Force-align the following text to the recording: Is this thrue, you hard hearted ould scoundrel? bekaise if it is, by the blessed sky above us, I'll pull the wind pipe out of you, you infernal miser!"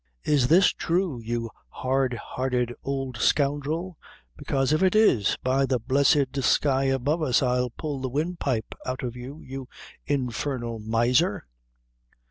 Is 0.23 0.47
this 0.47 0.71
thrue, 0.73 1.19
you 1.21 1.51
hard 1.69 2.15
hearted 2.15 2.73
ould 2.87 3.17
scoundrel? 3.17 3.99
bekaise 4.35 4.73
if 4.73 4.81
it 4.81 4.95
is, 4.95 5.37
by 5.43 5.67
the 5.67 5.77
blessed 5.77 6.41
sky 6.41 6.85
above 6.85 7.21
us, 7.21 7.43
I'll 7.43 7.69
pull 7.69 7.99
the 8.01 8.09
wind 8.09 8.39
pipe 8.39 8.73
out 8.83 9.03
of 9.03 9.15
you, 9.15 9.41
you 9.43 9.67
infernal 10.07 10.79
miser!" 10.79 11.45